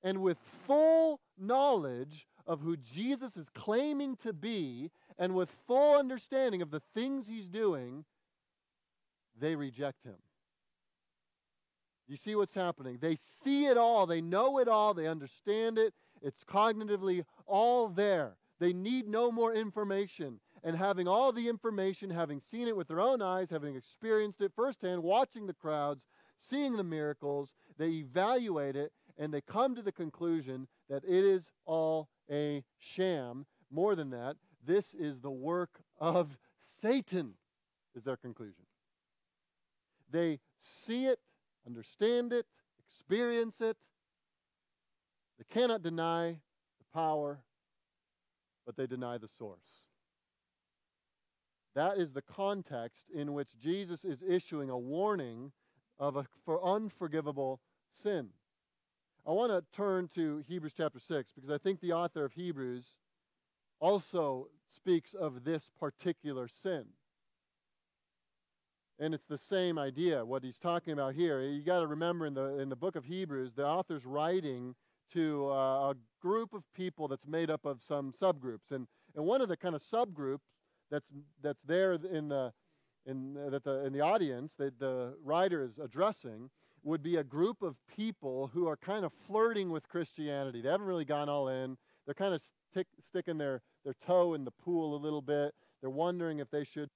[0.03, 6.61] And with full knowledge of who Jesus is claiming to be, and with full understanding
[6.61, 8.05] of the things he's doing,
[9.41, 10.15] they reject him.
[12.07, 12.97] You see what's happening?
[13.01, 18.35] They see it all, they know it all, they understand it, it's cognitively all there.
[18.59, 20.39] They need no more information.
[20.63, 24.51] And having all the information, having seen it with their own eyes, having experienced it
[24.55, 26.05] firsthand, watching the crowds,
[26.37, 31.51] seeing the miracles, they evaluate it and they come to the conclusion that it is
[31.65, 33.45] all a sham.
[33.71, 36.37] More than that, this is the work of
[36.81, 37.33] Satan,
[37.95, 38.65] is their conclusion.
[40.11, 41.19] They see it,
[41.65, 42.45] understand it,
[42.85, 43.77] experience it.
[45.37, 46.31] They cannot deny
[46.79, 47.39] the power,
[48.65, 49.59] but they deny the source.
[51.73, 55.51] That is the context in which Jesus is issuing a warning
[55.99, 58.29] of a, for unforgivable sin.
[59.25, 62.85] I want to turn to Hebrews chapter 6 because I think the author of Hebrews
[63.79, 66.85] also speaks of this particular sin.
[69.01, 71.41] And it's the same idea, what he's talking about here.
[71.41, 74.75] You got to remember in the, in the book of Hebrews, the author's writing
[75.13, 78.69] to uh, a group of people that's made up of some subgroups.
[78.69, 78.85] And,
[79.15, 80.45] and one of the kind of subgroups
[80.91, 81.09] that's,
[81.41, 82.53] that's there in the,
[83.07, 86.51] in, that the, in the audience that the writer is addressing
[86.83, 90.61] would be a group of people who are kind of flirting with Christianity.
[90.61, 91.75] They haven't really gone all in.
[92.05, 95.55] They're kind of stick, sticking their, their toe in the pool a little bit.
[95.81, 96.91] They're wondering if they should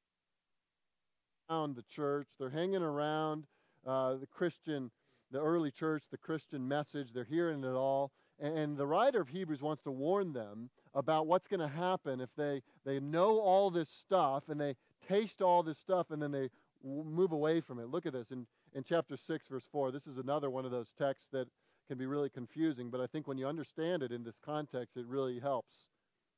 [1.50, 2.28] around the church.
[2.40, 3.46] They're hanging around
[3.86, 4.92] uh, the Christian,
[5.32, 7.10] the early church, the Christian message.
[7.14, 8.12] They're hearing it all.
[8.40, 12.30] And the writer of Hebrews wants to warn them about what's going to happen if
[12.38, 14.76] they, they know all this stuff and they
[15.08, 16.50] taste all this stuff and then they
[16.84, 17.90] move away from it.
[17.90, 19.92] Look at this in, in chapter 6, verse 4.
[19.92, 21.48] This is another one of those texts that
[21.88, 25.06] can be really confusing, but I think when you understand it in this context, it
[25.06, 25.86] really helps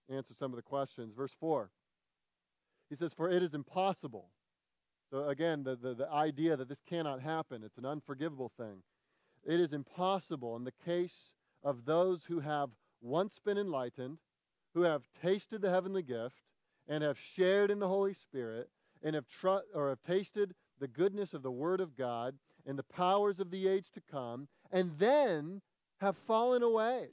[0.10, 1.14] answer some of the questions.
[1.16, 1.70] Verse 4.
[2.90, 4.30] He says, For it is impossible.
[5.10, 8.84] So again, the, the, the idea that this cannot happen, it's an unforgivable thing.
[9.46, 11.32] It is impossible in the case
[11.64, 12.70] of those who have
[13.02, 14.18] once been enlightened,
[14.74, 16.36] who have tasted the heavenly gift,
[16.90, 18.70] and have shared in the Holy Spirit,
[19.02, 22.84] and have tr- or have tasted the goodness of the Word of God and the
[22.84, 25.62] powers of the age to come, and then
[26.00, 27.08] have fallen away,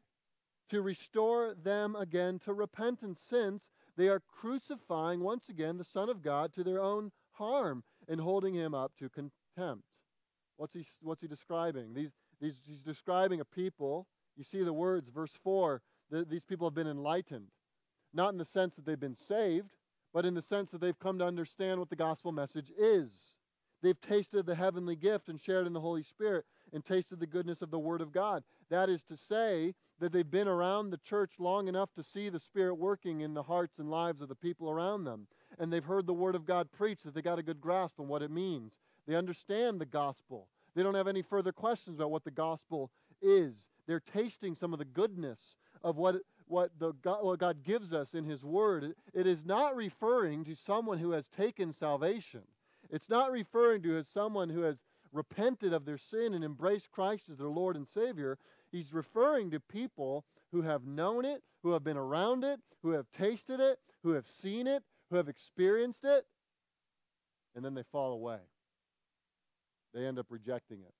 [0.68, 6.22] to restore them again to repentance, since they are crucifying once again the Son of
[6.22, 9.84] God to their own harm and holding him up to contempt.
[10.56, 11.94] What's he, what's he describing?
[11.94, 14.06] These, these, he's describing a people.
[14.36, 17.48] You see the words, verse 4, that these people have been enlightened.
[18.12, 19.72] Not in the sense that they've been saved,
[20.12, 23.34] but in the sense that they've come to understand what the gospel message is.
[23.82, 27.60] They've tasted the heavenly gift and shared in the Holy Spirit and tasted the goodness
[27.60, 28.42] of the Word of God.
[28.74, 32.40] That is to say, that they've been around the church long enough to see the
[32.40, 35.28] Spirit working in the hearts and lives of the people around them.
[35.58, 38.08] And they've heard the Word of God preached, that they got a good grasp on
[38.08, 38.74] what it means.
[39.06, 40.48] They understand the gospel.
[40.74, 42.90] They don't have any further questions about what the gospel
[43.22, 43.68] is.
[43.86, 46.16] They're tasting some of the goodness of what,
[46.48, 48.94] what, the what God gives us in His Word.
[49.12, 52.42] it is not referring to someone who has taken salvation.
[52.90, 54.78] It's not referring to as someone who has
[55.14, 58.36] repented of their sin and embraced Christ as their Lord and Savior.
[58.74, 63.06] He's referring to people who have known it, who have been around it, who have
[63.16, 66.26] tasted it, who have seen it, who have experienced it,
[67.54, 68.40] and then they fall away.
[69.94, 70.92] They end up rejecting it.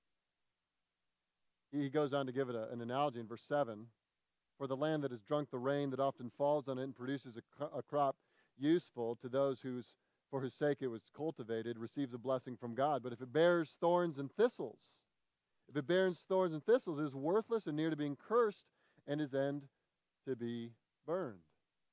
[1.76, 3.86] He goes on to give it a, an analogy in verse 7
[4.56, 7.36] For the land that has drunk the rain that often falls on it and produces
[7.36, 8.14] a, a crop
[8.56, 9.96] useful to those whose,
[10.30, 13.02] for whose sake it was cultivated receives a blessing from God.
[13.02, 14.78] But if it bears thorns and thistles,
[15.68, 18.66] if it bears thorns and thistles, it is worthless and near to being cursed,
[19.06, 19.62] and is end
[20.26, 20.70] to be
[21.06, 21.40] burned.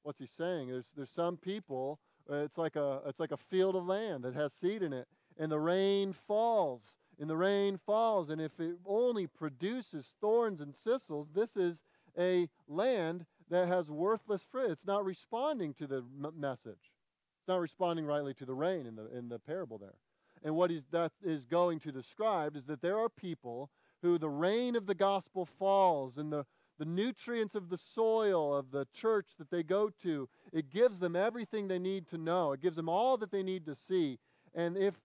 [0.03, 0.69] What's he saying?
[0.69, 4.33] There's, there's some people, uh, it's, like a, it's like a field of land that
[4.33, 5.07] has seed in it,
[5.37, 6.83] and the rain falls,
[7.19, 11.83] and the rain falls, and if it only produces thorns and thistles, this is
[12.17, 14.71] a land that has worthless fruit.
[14.71, 16.91] It's not responding to the m- message.
[17.39, 19.95] It's not responding rightly to the rain in the, in the parable there.
[20.43, 23.69] And what he's, that is going to describe is that there are people
[24.01, 26.45] who the rain of the gospel falls and the,
[26.79, 31.15] the nutrients of the soil of the church that they go to, it gives them
[31.15, 32.53] everything they need to know.
[32.53, 34.17] It gives them all that they need to see.
[34.55, 34.95] And if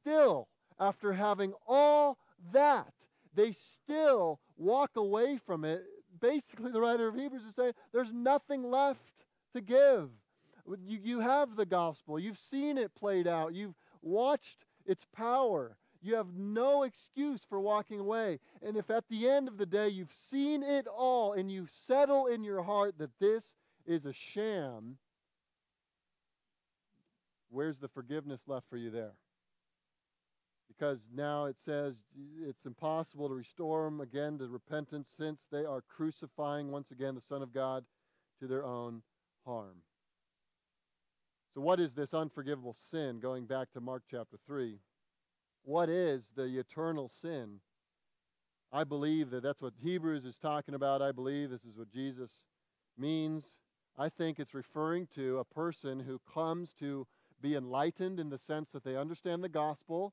[0.00, 2.18] still, after having all
[2.52, 2.92] that,
[3.34, 5.84] they still walk away from it,
[6.20, 9.00] basically, the writer of Hebrews is saying there's nothing left
[9.54, 10.10] to give.
[10.86, 12.18] You, you have the gospel.
[12.18, 13.54] You've seen it played out.
[13.54, 15.76] You've watched its power.
[16.02, 18.38] You have no excuse for walking away.
[18.62, 22.26] And if at the end of the day you've seen it all and you settle
[22.26, 24.98] in your heart that this is a sham,
[27.50, 29.14] where's the forgiveness left for you there?
[30.68, 31.96] Because now it says
[32.46, 37.20] it's impossible to restore them again to repentance since they are crucifying once again the
[37.20, 37.84] Son of God
[38.40, 39.02] to their own
[39.44, 39.76] harm.
[41.56, 43.18] So, what is this unforgivable sin?
[43.18, 44.78] Going back to Mark chapter 3.
[45.64, 47.60] What is the eternal sin?
[48.70, 51.00] I believe that that's what Hebrews is talking about.
[51.00, 52.44] I believe this is what Jesus
[52.98, 53.52] means.
[53.96, 57.06] I think it's referring to a person who comes to
[57.40, 60.12] be enlightened in the sense that they understand the gospel.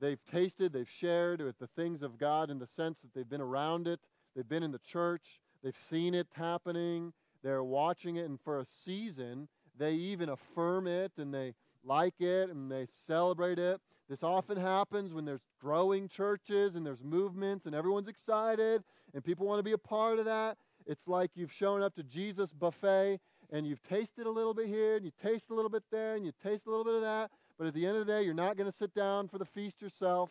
[0.00, 3.40] They've tasted, they've shared with the things of God in the sense that they've been
[3.40, 4.00] around it,
[4.34, 7.12] they've been in the church, they've seen it happening,
[7.44, 9.46] they're watching it, and for a season,
[9.78, 11.54] they even affirm it and they
[11.84, 13.80] like it and they celebrate it.
[14.08, 18.82] This often happens when there's growing churches and there's movements and everyone's excited
[19.14, 20.56] and people want to be a part of that.
[20.86, 24.96] It's like you've shown up to Jesus' buffet and you've tasted a little bit here
[24.96, 27.30] and you taste a little bit there and you taste a little bit of that.
[27.58, 29.44] But at the end of the day, you're not going to sit down for the
[29.44, 30.30] feast yourself.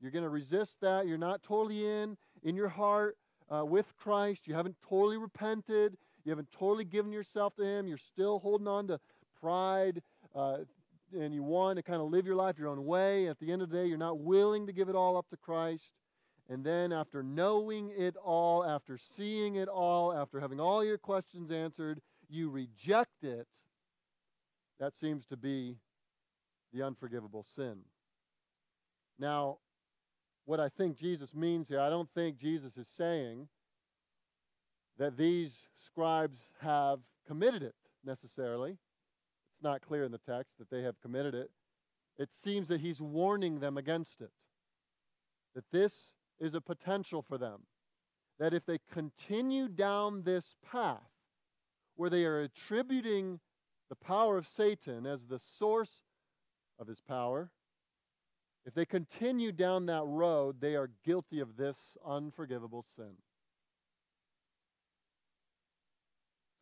[0.00, 1.06] You're going to resist that.
[1.06, 3.16] You're not totally in in your heart
[3.54, 4.46] uh, with Christ.
[4.46, 5.96] You haven't totally repented.
[6.24, 7.86] You haven't totally given yourself to Him.
[7.86, 9.00] You're still holding on to
[9.40, 10.02] pride,
[10.34, 10.58] uh,
[11.12, 13.28] and you want to kind of live your life your own way.
[13.28, 15.36] At the end of the day, you're not willing to give it all up to
[15.36, 15.92] Christ.
[16.48, 21.50] And then, after knowing it all, after seeing it all, after having all your questions
[21.50, 23.46] answered, you reject it.
[24.80, 25.76] That seems to be
[26.72, 27.78] the unforgivable sin.
[29.18, 29.58] Now,
[30.44, 33.48] what I think Jesus means here, I don't think Jesus is saying
[34.98, 37.74] that these scribes have committed it
[38.04, 38.70] necessarily.
[38.70, 41.50] It's not clear in the text that they have committed it.
[42.18, 44.30] It seems that he's warning them against it,
[45.54, 47.60] that this is a potential for them.
[48.38, 51.00] That if they continue down this path,
[51.96, 53.40] where they are attributing
[53.88, 56.02] the power of Satan as the source
[56.78, 57.50] of his power,
[58.64, 61.76] if they continue down that road, they are guilty of this
[62.06, 63.12] unforgivable sin.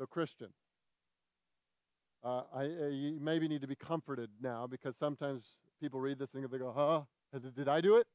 [0.00, 0.48] So, Christian,
[2.24, 5.44] uh, I, uh, you maybe need to be comforted now because sometimes
[5.78, 7.38] people read this thing and they go, huh?
[7.54, 8.06] Did, I do it?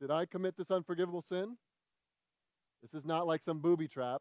[0.00, 1.56] Did I commit this unforgivable sin?
[2.82, 4.20] This is not like some booby trap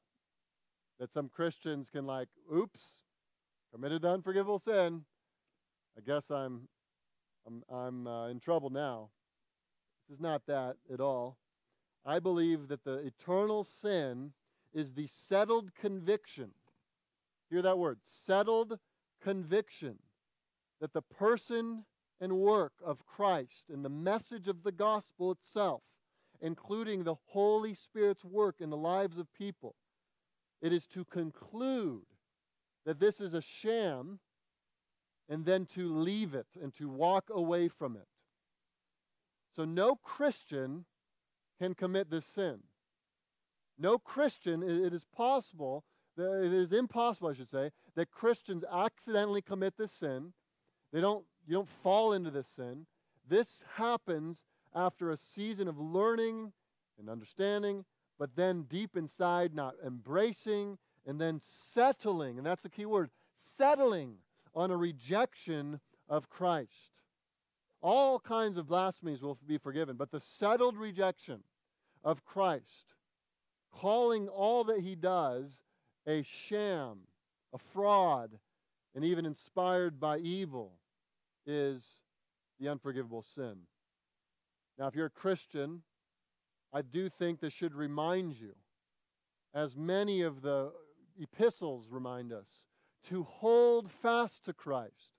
[1.00, 2.82] that some Christians can, like, oops,
[3.74, 5.06] committed the unforgivable sin.
[5.98, 6.68] I guess I'm,
[7.48, 9.10] I'm, I'm uh, in trouble now.
[10.08, 11.39] This is not that at all.
[12.06, 14.34] I believe that the eternal sin
[14.76, 16.52] is the settled conviction.
[17.50, 18.78] Hear that word settled
[19.24, 19.98] conviction
[20.82, 21.86] that the person
[22.20, 25.82] and work of Christ and the message of the gospel itself,
[26.42, 29.76] including the Holy Spirit's work in the lives of people,
[30.62, 32.06] it is to conclude
[32.86, 34.20] that this is a sham
[35.30, 38.08] and then to leave it and to walk away from it.
[39.56, 40.86] So no Christian
[41.60, 42.60] can commit this sin.
[43.78, 45.84] No Christian, it is possible,
[46.18, 50.34] it is impossible, I should say, that Christians accidentally commit this sin.
[50.94, 52.86] They don't, you don't fall into this sin.
[53.28, 56.54] This happens after a season of learning
[57.00, 57.84] and understanding,
[58.18, 64.16] but then deep inside, not embracing and then settling, and that's the key word settling
[64.56, 66.92] on a rejection of Christ.
[67.82, 71.44] All kinds of blasphemies will be forgiven, but the settled rejection
[72.04, 72.94] of Christ
[73.82, 75.62] calling all that he does
[76.08, 77.00] a sham,
[77.54, 78.32] a fraud,
[78.94, 80.74] and even inspired by evil
[81.46, 82.00] is
[82.60, 83.56] the unforgivable sin.
[84.78, 85.82] Now, if you're a Christian,
[86.74, 88.54] I do think this should remind you,
[89.54, 90.72] as many of the
[91.20, 92.48] epistles remind us,
[93.10, 95.12] to hold fast to Christ.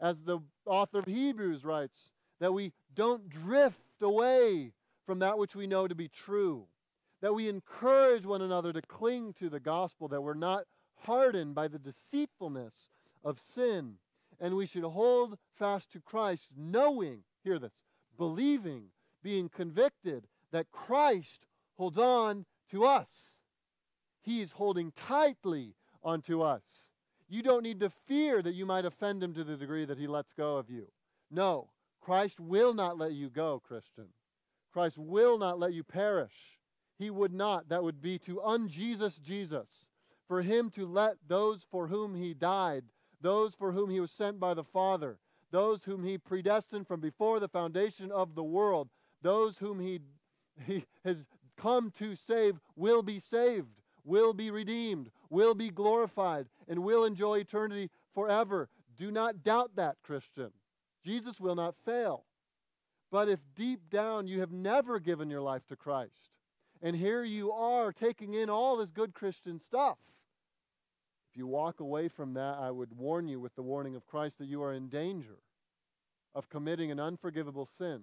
[0.00, 4.72] As the author of Hebrews writes, that we don't drift away
[5.06, 6.66] from that which we know to be true
[7.22, 10.64] that we encourage one another to cling to the gospel, that we're not
[11.06, 12.90] hardened by the deceitfulness
[13.24, 13.94] of sin.
[14.40, 17.72] And we should hold fast to Christ, knowing, hear this,
[18.18, 18.86] believing,
[19.22, 21.46] being convicted that Christ
[21.78, 23.08] holds on to us.
[24.22, 26.62] He is holding tightly onto us.
[27.28, 30.08] You don't need to fear that you might offend him to the degree that he
[30.08, 30.86] lets go of you.
[31.30, 31.70] No,
[32.00, 34.08] Christ will not let you go, Christian.
[34.72, 36.32] Christ will not let you perish.
[37.02, 37.68] He would not.
[37.68, 39.88] That would be to unJesus Jesus.
[40.32, 42.84] for him to let those for whom he died,
[43.20, 45.18] those for whom he was sent by the Father,
[45.50, 48.88] those whom he predestined from before the foundation of the world,
[49.20, 50.00] those whom he,
[50.66, 51.26] he has
[51.58, 53.68] come to save, will be saved,
[54.04, 58.70] will be redeemed, will be glorified, and will enjoy eternity forever.
[58.96, 60.50] Do not doubt that, Christian.
[61.04, 62.24] Jesus will not fail.
[63.10, 66.30] But if deep down you have never given your life to Christ,
[66.82, 69.98] and here you are taking in all this good Christian stuff,
[71.30, 74.38] if you walk away from that, I would warn you with the warning of Christ
[74.38, 75.38] that you are in danger
[76.34, 78.02] of committing an unforgivable sin.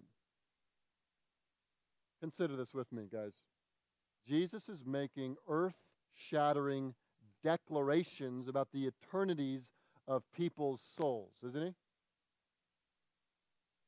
[2.22, 3.34] Consider this with me, guys.
[4.28, 5.76] Jesus is making earth
[6.16, 6.96] shattering
[7.44, 9.64] declarations about the eternities
[10.08, 11.74] of people's souls, isn't he?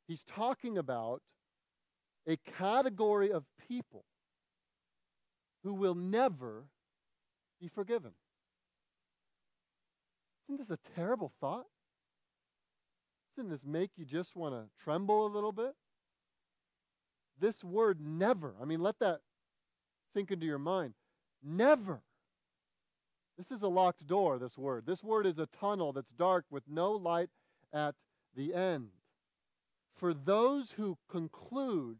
[0.07, 1.21] He's talking about
[2.27, 4.03] a category of people
[5.63, 6.65] who will never
[7.59, 8.11] be forgiven.
[10.47, 11.65] Isn't this a terrible thought?
[13.35, 15.73] Doesn't this make you just want to tremble a little bit?
[17.39, 19.21] This word never, I mean, let that
[20.13, 20.93] sink into your mind.
[21.43, 22.01] Never.
[23.37, 24.85] This is a locked door, this word.
[24.85, 27.29] This word is a tunnel that's dark with no light
[27.73, 27.95] at
[28.35, 28.89] the end.
[29.95, 31.97] For those who conclude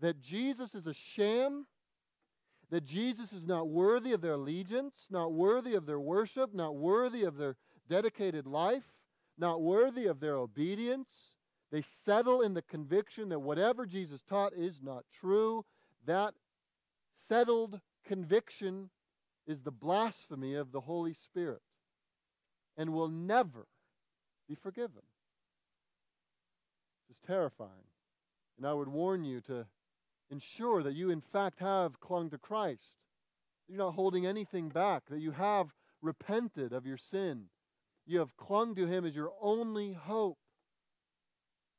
[0.00, 1.66] that Jesus is a sham,
[2.70, 7.24] that Jesus is not worthy of their allegiance, not worthy of their worship, not worthy
[7.24, 7.56] of their
[7.88, 8.84] dedicated life,
[9.38, 11.32] not worthy of their obedience.
[11.70, 15.64] They settle in the conviction that whatever Jesus taught is not true.
[16.06, 16.34] That
[17.28, 18.90] settled conviction
[19.46, 21.62] is the blasphemy of the Holy Spirit
[22.76, 23.66] and will never
[24.48, 25.02] be forgiven.
[27.10, 27.70] Is terrifying.
[28.56, 29.66] And I would warn you to
[30.30, 32.98] ensure that you, in fact, have clung to Christ.
[33.68, 35.72] You're not holding anything back, that you have
[36.02, 37.48] repented of your sin
[38.06, 40.38] you have clung to him as your only hope.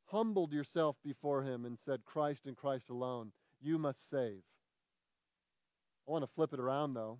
[0.08, 3.32] Humbled yourself before him and said, Christ and Christ alone,
[3.62, 4.42] you must save.
[6.08, 7.20] I want to flip it around, though.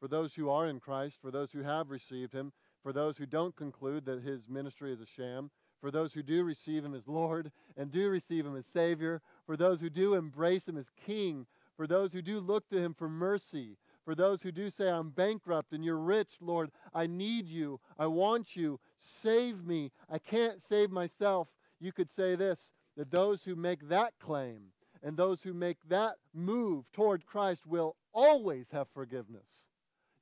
[0.00, 3.26] For those who are in Christ, for those who have received him, for those who
[3.26, 5.50] don't conclude that his ministry is a sham,
[5.80, 9.56] for those who do receive him as Lord and do receive him as Savior, for
[9.56, 13.08] those who do embrace him as King, for those who do look to him for
[13.08, 17.78] mercy, for those who do say, I'm bankrupt and you're rich, Lord, I need you.
[17.98, 18.80] I want you.
[18.96, 19.92] Save me.
[20.10, 21.48] I can't save myself.
[21.78, 24.72] You could say this that those who make that claim
[25.02, 29.66] and those who make that move toward Christ will always have forgiveness.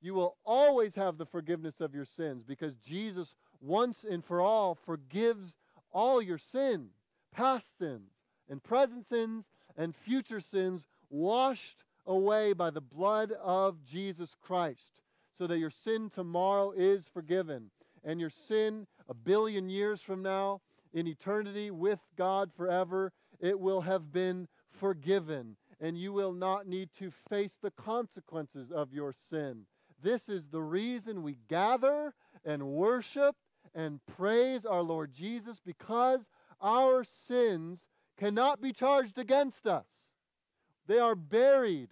[0.03, 4.75] You will always have the forgiveness of your sins because Jesus once and for all
[4.75, 5.57] forgives
[5.93, 6.89] all your sin,
[7.33, 8.11] past sins
[8.49, 9.45] and present sins
[9.77, 15.01] and future sins, washed away by the blood of Jesus Christ,
[15.37, 17.71] so that your sin tomorrow is forgiven,
[18.05, 20.61] and your sin a billion years from now,
[20.93, 26.89] in eternity with God forever, it will have been forgiven, and you will not need
[26.99, 29.67] to face the consequences of your sin.
[30.03, 33.37] This is the reason we gather and worship
[33.77, 36.21] and praise our Lord Jesus because
[36.63, 39.87] our sins cannot be charged against us.
[40.89, 41.91] They are buried.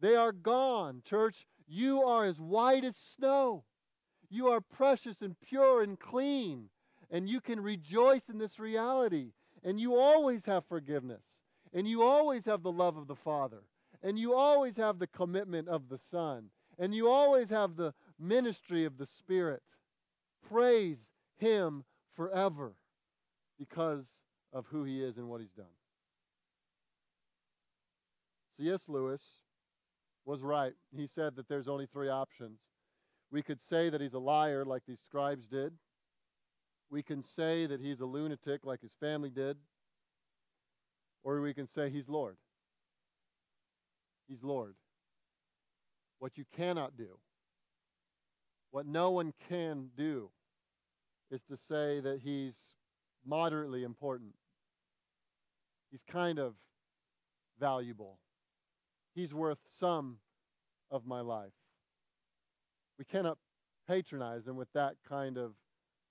[0.00, 1.02] They are gone.
[1.04, 3.64] Church, you are as white as snow.
[4.30, 6.68] You are precious and pure and clean.
[7.10, 9.32] And you can rejoice in this reality.
[9.64, 11.24] And you always have forgiveness.
[11.72, 13.64] And you always have the love of the Father.
[14.02, 16.50] And you always have the commitment of the Son.
[16.78, 19.62] And you always have the ministry of the Spirit.
[20.48, 21.13] Praise
[21.44, 21.84] Him
[22.16, 22.74] forever
[23.58, 24.06] because
[24.52, 25.66] of who He is and what He's done.
[28.56, 28.88] C.S.
[28.88, 29.22] Lewis
[30.24, 30.72] was right.
[30.96, 32.60] He said that there's only three options.
[33.30, 35.72] We could say that he's a liar, like these scribes did.
[36.90, 39.56] We can say that he's a lunatic, like his family did.
[41.24, 42.36] Or we can say he's Lord.
[44.28, 44.76] He's Lord.
[46.20, 47.18] What you cannot do,
[48.70, 50.30] what no one can do,
[51.30, 52.56] is to say that he's
[53.26, 54.32] moderately important.
[55.90, 56.54] He's kind of
[57.58, 58.18] valuable
[59.14, 60.18] he's worth some
[60.90, 61.52] of my life.
[62.98, 63.38] We cannot
[63.86, 65.52] patronize him with that kind of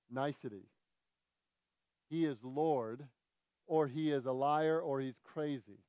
[0.09, 0.68] nicety.
[2.09, 3.05] He is Lord,
[3.68, 5.80] or he is a liar, or he's crazy.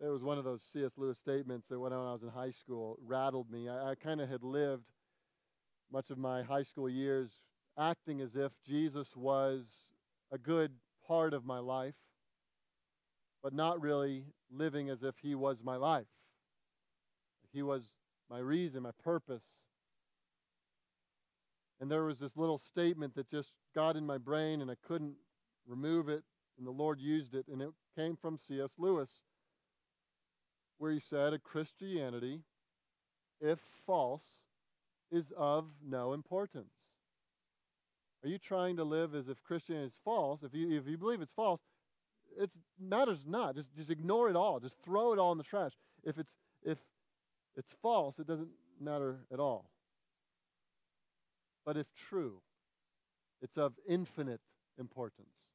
[0.00, 0.94] It was one of those C.S.
[0.96, 3.68] Lewis statements that when I was in high school rattled me.
[3.68, 4.84] I, I kind of had lived
[5.92, 7.30] much of my high school years
[7.78, 9.66] acting as if Jesus was
[10.32, 10.72] a good
[11.06, 11.94] part of my life
[13.42, 16.06] but not really living as if he was my life.
[17.52, 17.94] He was
[18.28, 19.44] my reason, my purpose.
[21.80, 25.14] And there was this little statement that just got in my brain and I couldn't
[25.66, 26.22] remove it,
[26.58, 28.70] and the Lord used it, and it came from C.S.
[28.76, 29.10] Lewis,
[30.78, 32.40] where he said, A Christianity,
[33.40, 34.39] if false,
[35.10, 36.72] is of no importance.
[38.22, 40.42] Are you trying to live as if Christianity is false?
[40.42, 41.60] If you, if you believe it's false,
[42.38, 43.56] it matters not.
[43.56, 44.60] Just, just ignore it all.
[44.60, 45.72] Just throw it all in the trash.
[46.04, 46.30] If it's,
[46.62, 46.78] if
[47.56, 48.50] it's false, it doesn't
[48.80, 49.70] matter at all.
[51.64, 52.40] But if true,
[53.42, 54.40] it's of infinite
[54.78, 55.46] importance.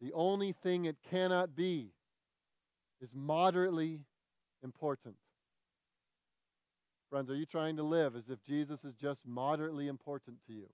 [0.00, 1.92] The only thing it cannot be
[3.00, 4.00] is moderately
[4.62, 5.16] important.
[7.10, 10.68] Friends, are you trying to live as if Jesus is just moderately important to you?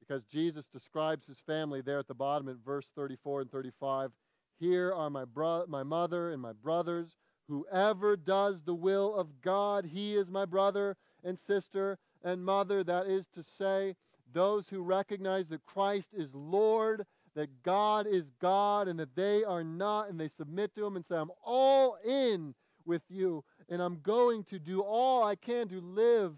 [0.00, 4.10] Because Jesus describes his family there at the bottom in verse 34 and 35.
[4.58, 7.16] Here are my, bro- my mother and my brothers.
[7.48, 12.82] Whoever does the will of God, he is my brother and sister and mother.
[12.82, 13.94] That is to say,
[14.32, 19.64] those who recognize that Christ is Lord, that God is God, and that they are
[19.64, 22.54] not, and they submit to Him and say, I'm all in
[22.84, 26.34] with you, and I'm going to do all I can to live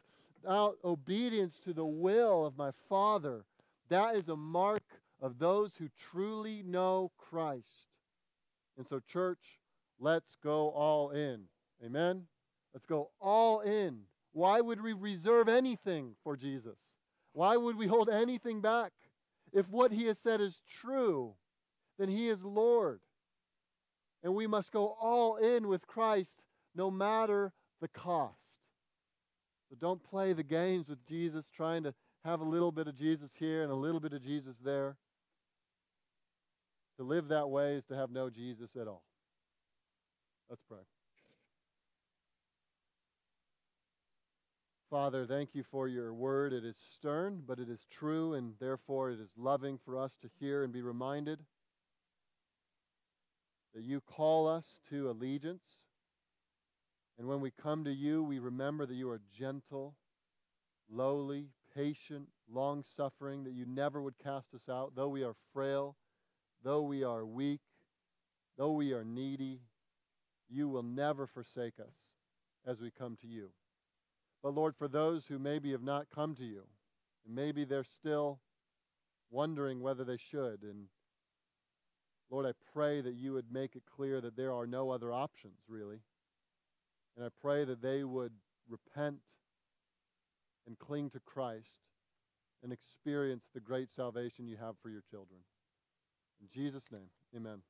[0.46, 3.44] out obedience to the will of my Father.
[3.88, 4.82] That is a mark
[5.20, 7.88] of those who truly know Christ.
[8.76, 9.60] And so, church,
[9.98, 11.44] let's go all in.
[11.84, 12.24] Amen?
[12.74, 14.00] Let's go all in.
[14.32, 16.78] Why would we reserve anything for Jesus?
[17.32, 18.92] Why would we hold anything back?
[19.52, 21.34] If what he has said is true,
[21.98, 23.00] then he is Lord.
[24.22, 26.42] And we must go all in with Christ
[26.74, 28.38] no matter the cost.
[29.70, 31.94] So don't play the games with Jesus, trying to
[32.24, 34.96] have a little bit of Jesus here and a little bit of Jesus there.
[36.98, 39.02] To live that way is to have no Jesus at all.
[40.50, 40.78] Let's pray.
[44.90, 46.52] Father, thank you for your word.
[46.52, 50.28] It is stern, but it is true, and therefore it is loving for us to
[50.38, 51.38] hear and be reminded
[53.74, 55.62] that you call us to allegiance.
[57.18, 59.94] And when we come to you, we remember that you are gentle,
[60.90, 65.96] lowly, patient, long suffering, that you never would cast us out, though we are frail,
[66.62, 67.60] though we are weak,
[68.56, 69.60] though we are needy,
[70.48, 71.94] you will never forsake us
[72.66, 73.50] as we come to you.
[74.42, 76.64] But Lord, for those who maybe have not come to you,
[77.24, 78.40] and maybe they're still
[79.30, 80.88] wondering whether they should, and
[82.30, 85.58] Lord, I pray that you would make it clear that there are no other options,
[85.68, 86.00] really.
[87.16, 88.32] And I pray that they would
[88.68, 89.16] repent
[90.66, 91.80] and cling to Christ
[92.62, 95.40] and experience the great salvation you have for your children.
[96.40, 97.62] In Jesus' name, amen.